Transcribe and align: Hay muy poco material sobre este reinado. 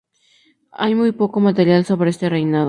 Hay 0.71 0.95
muy 0.95 1.11
poco 1.11 1.39
material 1.39 1.85
sobre 1.85 2.09
este 2.09 2.27
reinado. 2.27 2.59